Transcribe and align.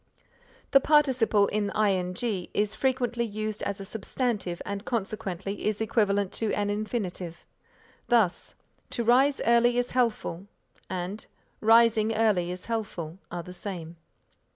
The 0.71 0.79
participle 0.79 1.45
in 1.49 1.69
ing 1.75 2.47
is 2.55 2.73
frequently 2.73 3.23
used 3.23 3.61
as 3.61 3.79
a 3.79 3.85
substantive 3.85 4.59
and 4.65 4.83
consequently 4.83 5.65
is 5.67 5.79
equivalent 5.79 6.31
to 6.33 6.51
an 6.55 6.71
infinitive; 6.71 7.45
thus, 8.07 8.55
"To 8.89 9.03
rise 9.03 9.41
early 9.45 9.77
is 9.77 9.91
healthful" 9.91 10.47
and 10.89 11.27
"Rising 11.59 12.15
early 12.15 12.49
is 12.49 12.65
healthful" 12.65 13.19
are 13.29 13.43
the 13.43 13.53
same. 13.53 13.97